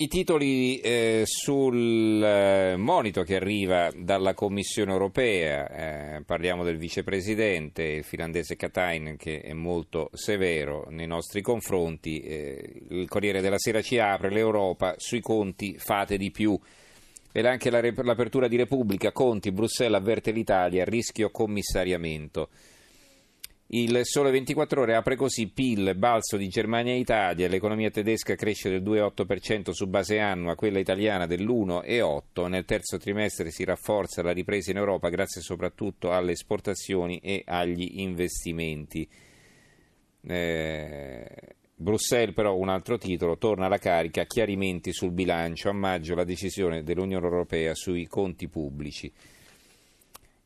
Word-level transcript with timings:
I 0.00 0.08
titoli 0.08 0.78
eh, 0.78 1.24
sul 1.26 2.24
eh, 2.24 2.74
monito 2.78 3.22
che 3.22 3.36
arriva 3.36 3.92
dalla 3.94 4.32
Commissione 4.32 4.92
europea, 4.92 5.68
eh, 5.68 6.22
parliamo 6.24 6.64
del 6.64 6.78
vicepresidente, 6.78 7.82
il 7.82 8.04
finlandese 8.04 8.56
Katainen, 8.56 9.18
che 9.18 9.42
è 9.42 9.52
molto 9.52 10.08
severo 10.14 10.86
nei 10.88 11.06
nostri 11.06 11.42
confronti. 11.42 12.18
Eh, 12.20 12.82
il 12.88 13.10
Corriere 13.10 13.42
della 13.42 13.58
Sera 13.58 13.82
ci 13.82 13.98
apre, 13.98 14.30
l'Europa 14.30 14.94
sui 14.96 15.20
conti 15.20 15.76
fate 15.76 16.16
di 16.16 16.30
più. 16.30 16.58
E 17.30 17.46
anche 17.46 17.68
la, 17.68 17.82
l'apertura 18.02 18.48
di 18.48 18.56
Repubblica, 18.56 19.12
Conti, 19.12 19.52
Bruxelles 19.52 20.00
avverte 20.00 20.30
l'Italia, 20.30 20.82
rischio 20.86 21.28
commissariamento. 21.28 22.48
Il 23.72 24.00
Sole 24.02 24.32
24 24.32 24.80
Ore 24.80 24.96
apre 24.96 25.14
così 25.14 25.46
PIL, 25.46 25.94
balzo 25.94 26.36
di 26.36 26.48
Germania 26.48 26.92
e 26.92 26.98
Italia, 26.98 27.46
l'economia 27.46 27.88
tedesca 27.88 28.34
cresce 28.34 28.68
del 28.68 28.82
2,8% 28.82 29.70
su 29.70 29.86
base 29.86 30.18
annua, 30.18 30.56
quella 30.56 30.80
italiana 30.80 31.26
dell'1,8%, 31.26 32.48
nel 32.48 32.64
terzo 32.64 32.98
trimestre 32.98 33.52
si 33.52 33.62
rafforza 33.62 34.22
la 34.22 34.32
ripresa 34.32 34.72
in 34.72 34.78
Europa 34.78 35.08
grazie 35.08 35.40
soprattutto 35.40 36.10
alle 36.10 36.32
esportazioni 36.32 37.18
e 37.18 37.44
agli 37.46 38.00
investimenti. 38.00 39.08
Eh, 40.26 41.26
Bruxelles 41.76 42.34
però 42.34 42.56
un 42.56 42.70
altro 42.70 42.98
titolo, 42.98 43.38
torna 43.38 43.66
alla 43.66 43.78
carica, 43.78 44.24
chiarimenti 44.24 44.92
sul 44.92 45.12
bilancio, 45.12 45.68
a 45.68 45.74
maggio 45.74 46.16
la 46.16 46.24
decisione 46.24 46.82
dell'Unione 46.82 47.24
Europea 47.24 47.72
sui 47.76 48.08
conti 48.08 48.48
pubblici. 48.48 49.12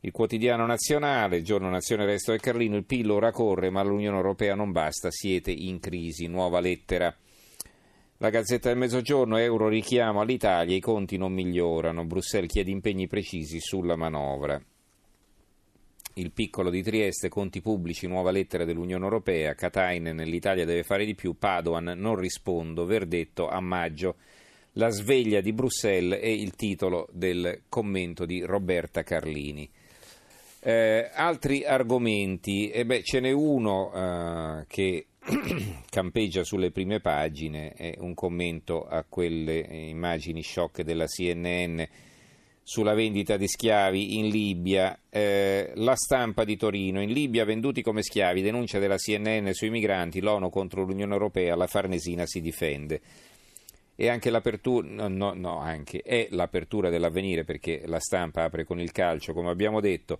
Il 0.05 0.11
quotidiano 0.11 0.67
nazionale, 0.67 1.37
il 1.37 1.43
giorno 1.43 1.67
Nazione 1.67 2.05
Resto 2.05 2.29
del 2.29 2.39
Carlino, 2.39 2.75
il 2.75 2.85
PIL 2.85 3.09
ora 3.09 3.31
corre 3.31 3.71
ma 3.71 3.81
l'Unione 3.81 4.15
Europea 4.15 4.53
non 4.53 4.71
basta, 4.71 5.09
siete 5.09 5.49
in 5.49 5.79
crisi, 5.79 6.27
nuova 6.27 6.59
lettera. 6.59 7.11
La 8.17 8.29
Gazzetta 8.29 8.69
del 8.69 8.77
Mezzogiorno, 8.77 9.37
euro 9.37 9.67
richiamo 9.67 10.21
all'Italia, 10.21 10.75
i 10.75 10.79
conti 10.79 11.17
non 11.17 11.33
migliorano, 11.33 12.05
Bruxelles 12.05 12.51
chiede 12.51 12.69
impegni 12.69 13.07
precisi 13.07 13.59
sulla 13.59 13.95
manovra. 13.95 14.61
Il 16.13 16.31
piccolo 16.31 16.69
di 16.69 16.83
Trieste, 16.83 17.27
conti 17.27 17.59
pubblici, 17.61 18.05
nuova 18.05 18.29
lettera 18.29 18.63
dell'Unione 18.63 19.05
Europea, 19.05 19.55
Katainen, 19.55 20.17
l'Italia 20.17 20.65
deve 20.65 20.83
fare 20.83 21.05
di 21.05 21.15
più, 21.15 21.35
Padoan, 21.35 21.95
non 21.97 22.15
rispondo, 22.15 22.85
verdetto 22.85 23.49
a 23.49 23.59
maggio. 23.59 24.17
La 24.73 24.89
sveglia 24.89 25.41
di 25.41 25.51
Bruxelles 25.51 26.19
è 26.19 26.27
il 26.27 26.53
titolo 26.53 27.07
del 27.11 27.63
commento 27.69 28.27
di 28.27 28.43
Roberta 28.43 29.01
Carlini. 29.01 29.67
Eh, 30.67 31.11
altri 31.13 31.63
argomenti, 31.63 32.71
eh 32.71 32.87
beh, 32.87 33.03
ce 33.03 33.19
n'è 33.19 33.29
uno 33.29 33.91
eh, 33.93 34.65
che 34.65 35.05
campeggia 35.91 36.43
sulle 36.43 36.71
prime 36.71 36.99
pagine, 37.01 37.73
è 37.73 37.93
un 37.99 38.15
commento 38.15 38.83
a 38.83 39.05
quelle 39.07 39.59
immagini 39.59 40.41
shock 40.41 40.81
della 40.81 41.05
CNN 41.05 41.83
sulla 42.63 42.95
vendita 42.95 43.37
di 43.37 43.47
schiavi 43.47 44.17
in 44.17 44.29
Libia. 44.29 45.01
Eh, 45.07 45.71
la 45.75 45.95
stampa 45.95 46.43
di 46.43 46.57
Torino, 46.57 46.99
in 46.99 47.11
Libia 47.11 47.45
venduti 47.45 47.83
come 47.83 48.01
schiavi, 48.01 48.41
denuncia 48.41 48.79
della 48.79 48.97
CNN 48.97 49.51
sui 49.51 49.69
migranti, 49.69 50.19
l'ONU 50.19 50.49
contro 50.49 50.81
l'Unione 50.81 51.13
Europea, 51.13 51.55
la 51.55 51.67
Farnesina 51.67 52.25
si 52.25 52.41
difende. 52.41 53.01
E 53.95 54.09
anche 54.09 54.31
l'apertura, 54.31 54.87
no, 54.89 55.09
no, 55.09 55.33
no, 55.35 55.59
anche, 55.59 56.01
è 56.01 56.27
l'apertura 56.31 56.89
dell'avvenire 56.89 57.43
perché 57.43 57.83
la 57.85 57.99
stampa 57.99 58.45
apre 58.45 58.63
con 58.63 58.79
il 58.79 58.91
calcio, 58.91 59.31
come 59.33 59.51
abbiamo 59.51 59.79
detto. 59.79 60.19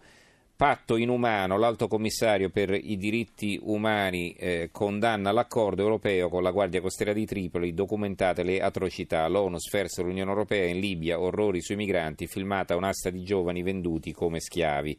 Patto 0.58 0.96
inumano, 0.96 1.58
l'alto 1.58 1.90
commissario 1.90 2.50
per 2.50 2.70
i 2.72 2.96
diritti 2.96 3.60
umani 3.62 4.32
eh, 4.36 4.70
condanna 4.72 5.34
l'accordo 5.34 5.82
europeo 5.82 6.30
con 6.30 6.44
la 6.44 6.52
Guardia 6.52 6.80
Costiera 6.80 7.12
di 7.12 7.26
Tripoli, 7.26 7.74
documentate 7.74 8.42
le 8.42 8.62
atrocità. 8.62 9.28
L'ONU 9.28 9.58
sferza 9.58 10.02
l'Unione 10.02 10.30
Europea 10.30 10.66
in 10.66 10.80
Libia, 10.80 11.20
orrori 11.20 11.62
sui 11.62 11.76
migranti, 11.76 12.26
filmata 12.26 12.78
un'asta 12.78 13.10
di 13.10 13.26
giovani 13.26 13.64
venduti 13.64 14.14
come 14.14 14.40
schiavi. 14.40 14.98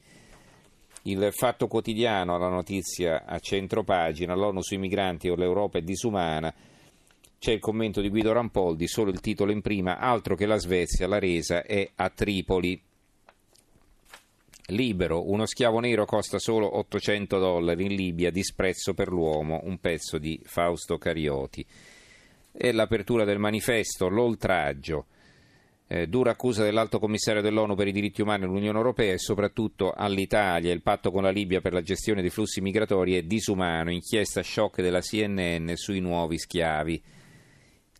Il 1.04 1.30
fatto 1.32 1.68
quotidiano, 1.68 2.36
la 2.36 2.50
notizia 2.50 3.24
a 3.24 3.38
centro 3.38 3.82
pagina, 3.82 4.34
l'ONU 4.34 4.60
sui 4.60 4.76
migranti 4.76 5.30
o 5.30 5.36
l'Europa 5.36 5.78
è 5.78 5.82
disumana. 5.82 6.52
C'è 7.38 7.52
il 7.52 7.60
commento 7.60 8.02
di 8.02 8.10
Guido 8.10 8.32
Rampoldi, 8.34 8.86
solo 8.86 9.10
il 9.10 9.20
titolo 9.20 9.52
in 9.52 9.62
prima, 9.62 9.96
altro 9.96 10.34
che 10.34 10.44
la 10.44 10.58
Svezia, 10.58 11.08
la 11.08 11.18
resa 11.18 11.62
è 11.62 11.88
a 11.94 12.10
Tripoli. 12.10 12.78
Libero, 14.70 15.30
uno 15.30 15.46
schiavo 15.46 15.78
nero 15.78 16.04
costa 16.06 16.40
solo 16.40 16.78
800 16.78 17.38
dollari 17.38 17.84
in 17.84 17.94
Libia, 17.94 18.32
disprezzo 18.32 18.94
per 18.94 19.08
l'uomo, 19.08 19.60
un 19.62 19.78
pezzo 19.78 20.18
di 20.18 20.40
Fausto 20.42 20.98
Carioti. 20.98 21.64
E 22.50 22.72
l'apertura 22.72 23.24
del 23.24 23.38
manifesto, 23.38 24.08
l'oltraggio, 24.08 25.06
eh, 25.86 26.08
dura 26.08 26.32
accusa 26.32 26.64
dell'alto 26.64 26.98
commissario 26.98 27.42
dell'ONU 27.42 27.76
per 27.76 27.86
i 27.86 27.92
diritti 27.92 28.22
umani 28.22 28.42
all'Unione 28.42 28.76
Europea 28.76 29.12
e 29.12 29.18
soprattutto 29.18 29.92
all'Italia. 29.92 30.72
Il 30.72 30.82
patto 30.82 31.12
con 31.12 31.22
la 31.22 31.30
Libia 31.30 31.60
per 31.60 31.72
la 31.72 31.82
gestione 31.82 32.20
dei 32.20 32.30
flussi 32.30 32.60
migratori 32.60 33.14
è 33.14 33.22
disumano, 33.22 33.92
inchiesta 33.92 34.42
shock 34.42 34.82
della 34.82 35.00
CNN 35.00 35.74
sui 35.74 36.00
nuovi 36.00 36.38
schiavi. 36.38 37.02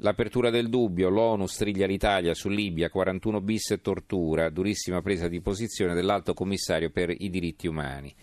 L'apertura 0.00 0.50
del 0.50 0.68
dubbio, 0.68 1.08
l'ONU 1.08 1.46
striglia 1.46 1.86
l'Italia 1.86 2.34
su 2.34 2.50
Libia, 2.50 2.90
41 2.90 3.40
bis 3.40 3.70
e 3.70 3.80
tortura, 3.80 4.50
durissima 4.50 5.00
presa 5.00 5.26
di 5.26 5.40
posizione 5.40 5.94
dell'alto 5.94 6.34
commissario 6.34 6.90
per 6.90 7.10
i 7.10 7.30
diritti 7.30 7.66
umani. 7.66 8.14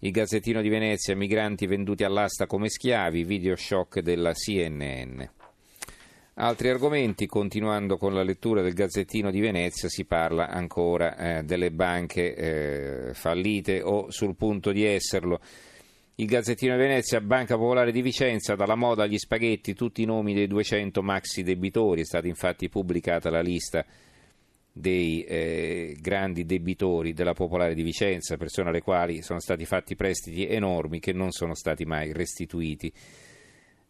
Il 0.00 0.10
Gazzettino 0.10 0.60
di 0.60 0.68
Venezia, 0.68 1.16
migranti 1.16 1.66
venduti 1.66 2.04
all'asta 2.04 2.46
come 2.46 2.68
schiavi, 2.68 3.24
video 3.24 3.56
shock 3.56 4.00
della 4.00 4.34
CNN. 4.34 5.22
Altri 6.34 6.68
argomenti, 6.68 7.24
continuando 7.24 7.96
con 7.96 8.12
la 8.12 8.22
lettura 8.22 8.60
del 8.60 8.74
Gazzettino 8.74 9.30
di 9.30 9.40
Venezia, 9.40 9.88
si 9.88 10.04
parla 10.04 10.50
ancora 10.50 11.16
eh, 11.16 11.42
delle 11.44 11.70
banche 11.70 12.34
eh, 12.34 13.14
fallite 13.14 13.80
o 13.80 14.10
sul 14.10 14.36
punto 14.36 14.70
di 14.70 14.84
esserlo. 14.84 15.40
Il 16.18 16.26
Gazzettino 16.28 16.76
di 16.76 16.80
Venezia, 16.80 17.20
Banca 17.20 17.56
Popolare 17.56 17.92
di 17.92 18.00
Vicenza, 18.00 18.54
dalla 18.54 18.74
moda 18.74 19.02
agli 19.02 19.18
spaghetti, 19.18 19.74
tutti 19.74 20.00
i 20.00 20.06
nomi 20.06 20.32
dei 20.32 20.46
200 20.46 21.02
maxi 21.02 21.42
debitori. 21.42 22.00
È 22.00 22.04
stata 22.06 22.26
infatti 22.26 22.70
pubblicata 22.70 23.28
la 23.28 23.42
lista 23.42 23.84
dei 24.72 25.24
eh, 25.24 25.94
grandi 26.00 26.46
debitori 26.46 27.12
della 27.12 27.34
Popolare 27.34 27.74
di 27.74 27.82
Vicenza, 27.82 28.38
persone 28.38 28.70
alle 28.70 28.80
quali 28.80 29.20
sono 29.20 29.40
stati 29.40 29.66
fatti 29.66 29.94
prestiti 29.94 30.46
enormi 30.46 31.00
che 31.00 31.12
non 31.12 31.32
sono 31.32 31.54
stati 31.54 31.84
mai 31.84 32.14
restituiti. 32.14 32.90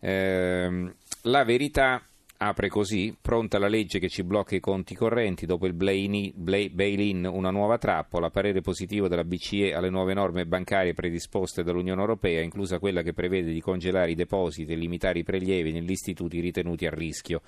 Eh, 0.01 0.95
la 1.23 1.45
verità 1.45 2.05
Apre 2.39 2.69
così, 2.69 3.17
pronta 3.19 3.59
la 3.59 3.67
legge 3.67 3.99
che 3.99 4.11
ci 4.11 4.23
blocca 4.23 4.55
i 4.55 4.61
conti 4.61 4.95
correnti, 4.95 5.47
dopo 5.47 5.65
il 5.65 5.73
bail-in 5.73 7.25
una 7.25 7.49
nuova 7.51 7.79
trappola, 7.79 8.29
parere 8.29 8.61
positivo 8.61 9.09
della 9.09 9.25
BCE 9.25 9.73
alle 9.73 9.89
nuove 9.89 10.13
norme 10.13 10.45
bancarie 10.45 10.93
predisposte 10.93 11.63
dall'Unione 11.63 11.99
Europea, 11.99 12.43
inclusa 12.43 12.79
quella 12.79 13.01
che 13.01 13.15
prevede 13.15 13.53
di 13.53 13.63
congelare 13.63 14.11
i 14.11 14.15
depositi 14.15 14.71
e 14.71 14.77
limitare 14.77 15.21
i 15.21 15.25
prelievi 15.25 15.73
negli 15.73 15.91
istituti 15.91 16.41
ritenuti 16.41 16.85
a 16.85 16.91
rischio. 16.91 17.41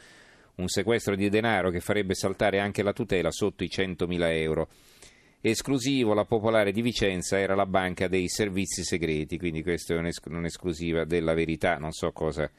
Un 0.54 0.68
sequestro 0.68 1.14
di 1.14 1.28
denaro 1.28 1.68
che 1.68 1.80
farebbe 1.80 2.14
saltare 2.14 2.58
anche 2.58 2.82
la 2.82 2.94
tutela 2.94 3.30
sotto 3.30 3.64
i 3.64 3.70
100.000 3.70 4.32
euro. 4.40 4.68
Esclusivo, 5.42 6.14
la 6.14 6.24
popolare 6.24 6.72
di 6.72 6.80
Vicenza 6.80 7.38
era 7.38 7.54
la 7.54 7.66
banca 7.66 8.08
dei 8.08 8.26
servizi 8.28 8.82
segreti, 8.84 9.36
quindi 9.36 9.62
questa 9.62 9.94
è 9.94 9.98
un'esclusiva 9.98 11.04
della 11.04 11.34
verità, 11.34 11.76
non 11.76 11.92
so 11.92 12.10
cosa 12.10 12.50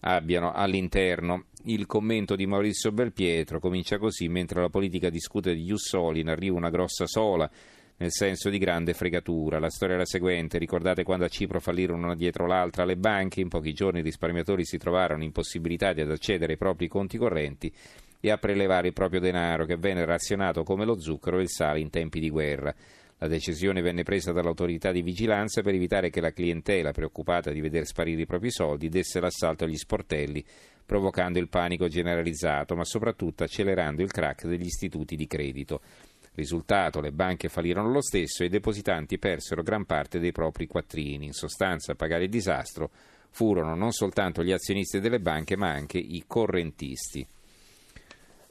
abbiano 0.00 0.52
all'interno. 0.52 1.46
Il 1.64 1.86
commento 1.86 2.36
di 2.36 2.46
Maurizio 2.46 2.92
Belpietro 2.92 3.58
comincia 3.58 3.98
così: 3.98 4.28
mentre 4.28 4.60
la 4.60 4.68
politica 4.68 5.10
discute 5.10 5.54
di 5.54 5.64
Jussoli, 5.64 6.20
in 6.20 6.28
arriva 6.28 6.56
una 6.56 6.70
grossa 6.70 7.06
sola, 7.06 7.50
nel 7.96 8.12
senso 8.12 8.48
di 8.48 8.58
grande 8.58 8.94
fregatura. 8.94 9.58
La 9.58 9.70
storia 9.70 9.96
è 9.96 9.98
la 9.98 10.06
seguente: 10.06 10.58
ricordate 10.58 11.02
quando 11.02 11.24
a 11.24 11.28
Cipro 11.28 11.60
fallirono 11.60 12.04
una 12.04 12.14
dietro 12.14 12.46
l'altra 12.46 12.84
le 12.84 12.96
banche? 12.96 13.40
In 13.40 13.48
pochi 13.48 13.72
giorni 13.72 14.00
i 14.00 14.04
risparmiatori 14.04 14.64
si 14.64 14.78
trovarono 14.78 15.24
impossibilitati 15.24 16.00
ad 16.00 16.10
accedere 16.10 16.52
ai 16.52 16.58
propri 16.58 16.88
conti 16.88 17.18
correnti 17.18 17.72
e 18.20 18.30
a 18.30 18.38
prelevare 18.38 18.88
il 18.88 18.92
proprio 18.92 19.20
denaro, 19.20 19.64
che 19.64 19.76
venne 19.76 20.04
razionato 20.04 20.62
come 20.62 20.84
lo 20.84 20.98
zucchero 20.98 21.38
e 21.38 21.42
il 21.42 21.50
sale 21.50 21.80
in 21.80 21.90
tempi 21.90 22.20
di 22.20 22.30
guerra. 22.30 22.74
La 23.20 23.26
decisione 23.26 23.82
venne 23.82 24.04
presa 24.04 24.30
dall'autorità 24.30 24.92
di 24.92 25.02
vigilanza 25.02 25.60
per 25.60 25.74
evitare 25.74 26.08
che 26.08 26.20
la 26.20 26.30
clientela, 26.30 26.92
preoccupata 26.92 27.50
di 27.50 27.60
vedere 27.60 27.84
sparire 27.84 28.22
i 28.22 28.26
propri 28.26 28.52
soldi, 28.52 28.88
desse 28.88 29.18
l'assalto 29.18 29.64
agli 29.64 29.76
sportelli, 29.76 30.44
provocando 30.86 31.40
il 31.40 31.48
panico 31.48 31.88
generalizzato, 31.88 32.76
ma 32.76 32.84
soprattutto 32.84 33.42
accelerando 33.42 34.02
il 34.02 34.12
crack 34.12 34.46
degli 34.46 34.66
istituti 34.66 35.16
di 35.16 35.26
credito. 35.26 35.80
Risultato, 36.34 37.00
le 37.00 37.10
banche 37.10 37.48
fallirono 37.48 37.90
lo 37.90 38.02
stesso 38.02 38.44
e 38.44 38.46
i 38.46 38.50
depositanti 38.50 39.18
persero 39.18 39.64
gran 39.64 39.84
parte 39.84 40.20
dei 40.20 40.30
propri 40.30 40.68
quattrini. 40.68 41.26
In 41.26 41.32
sostanza, 41.32 41.92
a 41.92 41.96
pagare 41.96 42.24
il 42.24 42.30
disastro 42.30 42.90
furono 43.30 43.74
non 43.74 43.90
soltanto 43.90 44.44
gli 44.44 44.52
azionisti 44.52 45.00
delle 45.00 45.18
banche, 45.18 45.56
ma 45.56 45.72
anche 45.72 45.98
i 45.98 46.22
correntisti 46.24 47.26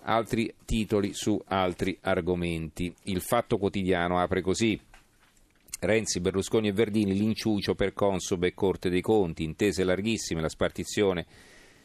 altri 0.07 0.53
titoli 0.65 1.13
su 1.13 1.39
altri 1.45 1.97
argomenti. 2.01 2.93
Il 3.03 3.21
Fatto 3.21 3.57
Quotidiano 3.57 4.19
apre 4.19 4.41
così. 4.41 4.79
Renzi, 5.79 6.19
Berlusconi 6.19 6.69
e 6.69 6.71
Verdini, 6.71 7.13
l'inciucio 7.13 7.75
per 7.75 7.93
Consob 7.93 8.43
e 8.43 8.53
Corte 8.53 8.89
dei 8.89 9.01
Conti, 9.01 9.43
intese 9.43 9.83
larghissime, 9.83 10.41
la 10.41 10.49
spartizione 10.49 11.25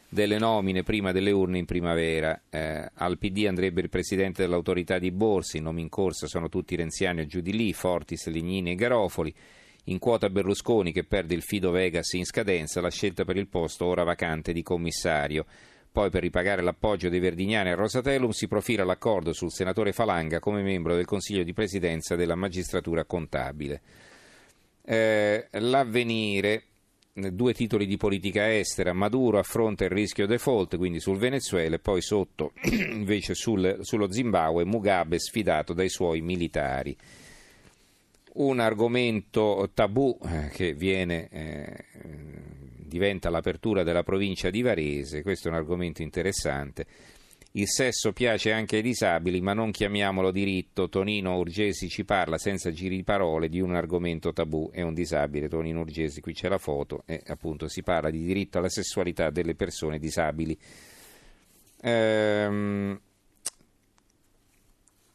delle 0.09 0.39
nomine 0.39 0.83
prima 0.83 1.13
delle 1.13 1.31
urne 1.31 1.59
in 1.59 1.67
primavera. 1.67 2.41
Eh, 2.49 2.89
al 2.95 3.19
PD 3.19 3.45
andrebbe 3.47 3.81
il 3.83 3.91
presidente 3.91 4.43
dell'autorità 4.43 4.99
di 4.99 5.11
Borsi, 5.11 5.59
i 5.59 5.61
nomi 5.61 5.83
in 5.83 5.89
corsa 5.89 6.27
sono 6.27 6.49
tutti 6.49 6.77
renziani 6.77 7.23
o 7.23 7.27
giù 7.27 7.41
di 7.41 7.53
lì, 7.53 7.73
Fortis, 7.73 8.29
Lignini 8.29 8.71
e 8.71 8.75
Garofoli. 8.77 9.35
In 9.87 9.99
quota 9.99 10.31
Berlusconi 10.31 10.93
che 10.93 11.05
perde 11.05 11.35
il 11.35 11.43
Fido 11.43 11.71
Vegas 11.73 12.13
in 12.13 12.25
scadenza, 12.25 12.81
la 12.81 12.91
scelta 12.91 13.25
per 13.25 13.37
il 13.37 13.49
posto 13.49 13.85
ora 13.85 14.05
vacante 14.05 14.53
di 14.53 14.63
commissario. 14.63 15.45
Poi 15.93 16.09
per 16.09 16.23
ripagare 16.23 16.63
l'appoggio 16.63 17.11
dei 17.11 17.21
Verdignani 17.21 17.69
a 17.69 17.75
Rosatellum 17.75 18.31
si 18.31 18.49
profila 18.49 18.83
l'accordo 18.83 19.35
sul 19.35 19.53
senatore 19.53 19.93
Falanga 19.93 20.39
come 20.41 20.63
membro 20.63 20.95
del 20.95 21.05
Consiglio 21.05 21.43
di 21.43 21.53
Presidenza 21.53 22.17
della 22.17 22.35
magistratura 22.35 23.05
contabile. 23.05 23.83
Eh, 24.83 25.49
l'avvenire 25.51 26.63
due 27.13 27.53
titoli 27.53 27.87
di 27.87 27.99
politica 27.99 28.57
estera, 28.57 28.95
Maduro 28.95 29.39
affronta 29.39 29.85
il 29.85 29.91
rischio 29.91 30.27
default, 30.27 30.79
quindi 30.79 30.99
sul 30.99 31.19
Venezuela, 31.19 31.77
e 31.77 31.79
poi 31.79 32.01
sotto 32.01 32.53
invece 32.91 33.35
sul, 33.35 33.79
sullo 33.83 34.11
Zimbabwe 34.11 34.65
Mugabe 34.65 35.19
sfidato 35.19 35.75
dai 35.75 35.91
suoi 35.91 36.23
militari. 36.23 36.97
Un 38.35 38.61
argomento 38.61 39.71
tabù 39.75 40.19
eh, 40.25 40.49
che 40.55 40.73
viene, 40.73 41.29
eh, 41.29 41.85
diventa 42.93 43.31
l'apertura 43.31 43.83
della 43.83 44.03
provincia 44.03 44.51
di 44.51 44.63
Varese, 44.63 45.23
questo 45.23 45.49
è 45.49 45.51
un 45.51 45.57
argomento 45.57 46.03
interessante 46.03 46.87
il 47.55 47.69
sesso 47.69 48.13
piace 48.13 48.51
anche 48.51 48.77
ai 48.77 48.83
disabili, 48.83 49.41
ma 49.43 49.53
non 49.53 49.73
chiamiamolo 49.73 50.31
diritto. 50.31 50.89
Tonino 50.89 51.37
Urgesi 51.37 51.89
ci 51.89 52.05
parla 52.05 52.39
senza 52.39 52.71
giri 52.71 52.97
di 52.97 53.05
parole 53.05 53.51
di 53.51 53.61
un 53.61 53.75
argomento 53.75 54.33
tabù. 54.33 54.71
È 54.73 54.81
un 54.81 54.95
disabile, 54.95 55.49
Tonino 55.49 55.81
Urgesi, 55.81 56.23
qui 56.23 56.33
c'è 56.33 56.49
la 56.49 56.57
foto, 56.57 57.03
e 57.05 57.23
appunto 57.27 57.69
si 57.69 57.83
parla 57.83 58.09
di 58.09 58.25
diritto 58.25 58.57
alla 58.57 58.71
sessualità 58.71 59.29
delle 59.29 59.55
persone 59.55 59.99
disabili. 59.99 60.59
Ehm, 61.83 62.99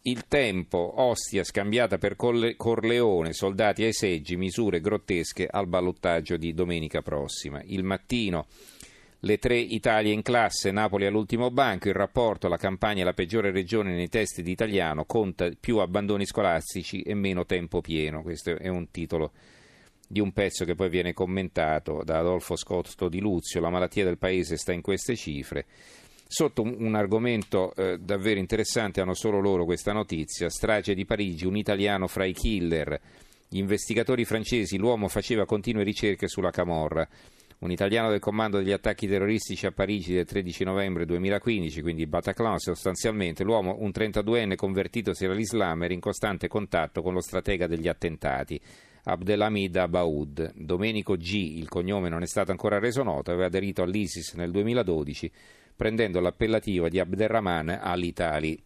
il 0.07 0.25
tempo, 0.27 1.01
Ostia 1.01 1.43
scambiata 1.43 1.97
per 1.97 2.15
Corleone, 2.15 3.33
soldati 3.33 3.83
ai 3.83 3.93
seggi, 3.93 4.37
misure 4.37 4.79
grottesche 4.79 5.47
al 5.47 5.67
ballottaggio 5.67 6.37
di 6.37 6.53
domenica 6.53 7.01
prossima. 7.01 7.61
Il 7.65 7.83
mattino 7.83 8.47
le 9.21 9.37
tre 9.37 9.57
Italie 9.57 10.13
in 10.13 10.21
classe, 10.21 10.71
Napoli 10.71 11.05
all'ultimo 11.05 11.51
banco, 11.51 11.89
il 11.89 11.93
rapporto 11.93 12.47
La 12.47 12.55
campagna 12.55 13.01
è 13.01 13.03
la 13.03 13.13
peggiore 13.13 13.51
regione 13.51 13.95
nei 13.95 14.07
testi 14.07 14.43
di 14.43 14.51
italiano, 14.51 15.03
conta 15.03 15.49
più 15.59 15.79
abbandoni 15.79 16.25
scolastici 16.25 17.01
e 17.01 17.13
meno 17.13 17.45
tempo 17.45 17.81
pieno. 17.81 18.21
Questo 18.21 18.57
è 18.57 18.69
un 18.69 18.89
titolo 18.89 19.31
di 20.07 20.21
un 20.21 20.31
pezzo 20.31 20.63
che 20.63 20.75
poi 20.75 20.87
viene 20.87 21.11
commentato 21.11 22.03
da 22.05 22.19
Adolfo 22.19 22.55
Scotto 22.55 23.09
di 23.09 23.19
Luzio, 23.19 23.59
La 23.59 23.69
malattia 23.69 24.05
del 24.05 24.17
paese 24.17 24.55
sta 24.55 24.71
in 24.71 24.81
queste 24.81 25.17
cifre. 25.17 25.65
Sotto 26.29 26.61
un, 26.61 26.93
argomento 26.95 27.73
eh, 27.75 27.97
davvero 27.99 28.39
interessante 28.39 28.99
hanno 28.99 29.13
solo 29.13 29.39
loro 29.39 29.63
questa 29.63 29.93
notizia, 29.93 30.49
strage 30.49 30.93
di 30.93 31.05
Parigi, 31.05 31.45
un 31.45 31.55
italiano 31.55 32.07
fra 32.07 32.25
i 32.25 32.33
killer, 32.33 32.99
gli 33.47 33.57
investigatori 33.57 34.25
francesi, 34.25 34.77
l'uomo 34.77 35.07
faceva 35.07 35.45
continue 35.45 35.83
ricerche 35.83 36.27
sulla 36.27 36.51
Camorra 36.51 37.07
un 37.59 37.71
italiano 37.71 38.09
del 38.09 38.19
comando 38.19 38.57
degli 38.57 38.71
attacchi 38.71 39.07
terroristici 39.07 39.65
a 39.65 39.71
Parigi 39.71 40.13
del 40.13 40.25
13 40.25 40.63
novembre 40.63 41.05
2015, 41.05 41.81
quindi 41.81 42.05
Bataclan, 42.05 42.59
sostanzialmente 42.59 43.43
l'uomo, 43.43 43.77
un 43.79 43.89
32enne 43.89 44.55
convertitosi 44.55 45.25
all'Islam, 45.25 45.81
era 45.81 45.93
in 45.93 45.99
costante 45.99 46.47
contatto 46.47 47.01
con 47.01 47.13
lo 47.13 47.21
stratega 47.21 47.65
degli 47.65 47.87
attentati. 47.87 48.61
Abdelhamid 49.05 49.75
Abaoud. 49.75 50.51
Domenico 50.53 51.15
G, 51.15 51.33
il 51.33 51.67
cognome 51.67 52.09
non 52.09 52.21
è 52.21 52.27
stato 52.27 52.51
ancora 52.51 52.77
reso 52.77 53.01
noto, 53.01 53.31
aveva 53.31 53.47
aderito 53.47 53.81
all'ISIS 53.81 54.33
nel 54.33 54.51
2012 54.51 55.31
prendendo 55.77 56.19
l'appellativo 56.19 56.89
di 56.89 56.99
Abderrahman 56.99 57.69
al-Itali. 57.69 58.61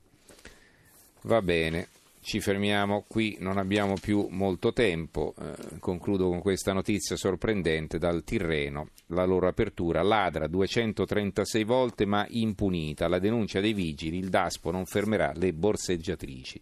Va 1.23 1.41
bene. 1.41 1.89
Ci 2.23 2.39
fermiamo 2.39 3.03
qui, 3.07 3.37
non 3.39 3.57
abbiamo 3.57 3.95
più 3.99 4.27
molto 4.29 4.71
tempo. 4.73 5.33
Eh, 5.39 5.79
concludo 5.79 6.29
con 6.29 6.39
questa 6.39 6.71
notizia 6.71 7.15
sorprendente 7.15 7.97
dal 7.97 8.23
Tirreno. 8.23 8.89
La 9.07 9.25
loro 9.25 9.47
apertura 9.47 10.03
ladra 10.03 10.47
236 10.47 11.63
volte 11.63 12.05
ma 12.05 12.25
impunita. 12.29 13.07
La 13.07 13.19
denuncia 13.19 13.59
dei 13.59 13.73
vigili, 13.73 14.19
il 14.19 14.29
DASPO 14.29 14.71
non 14.71 14.85
fermerà 14.85 15.33
le 15.35 15.51
borseggiatrici. 15.51 16.61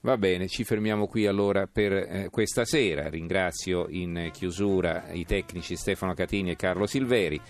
Va 0.00 0.16
bene, 0.16 0.48
ci 0.48 0.64
fermiamo 0.64 1.06
qui 1.06 1.26
allora 1.26 1.68
per 1.68 1.92
eh, 1.92 2.28
questa 2.30 2.64
sera. 2.64 3.08
Ringrazio 3.08 3.86
in 3.88 4.30
chiusura 4.32 5.12
i 5.12 5.24
tecnici 5.24 5.76
Stefano 5.76 6.14
Catini 6.14 6.50
e 6.50 6.56
Carlo 6.56 6.86
Silveri. 6.86 7.40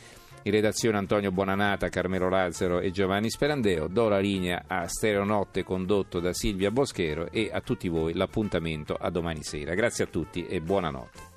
In 0.45 0.51
redazione 0.51 0.99
Antonio 0.99 1.31
Bonanata, 1.31 1.89
Carmelo 1.89 2.29
Lazzaro 2.29 2.81
e 2.81 2.91
Giovanni 2.91 3.31
Sperandeo. 3.31 3.87
Do 3.87 4.09
la 4.09 4.19
linea 4.19 4.65
a 4.67 4.89
Stereonotte 4.89 5.63
condotto 5.63 6.19
da 6.19 6.33
Silvia 6.33 6.73
Boschero 6.73 7.31
e 7.31 7.49
a 7.53 7.61
tutti 7.61 7.89
voi 7.89 8.15
l'appuntamento 8.15 8.95
a 8.95 9.09
domani 9.11 9.45
sera. 9.45 9.75
Grazie 9.75 10.05
a 10.05 10.09
tutti 10.09 10.47
e 10.47 10.61
buonanotte. 10.61 11.32